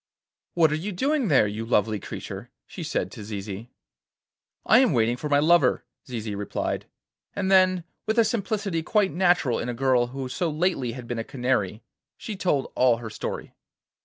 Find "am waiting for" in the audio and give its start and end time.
4.79-5.29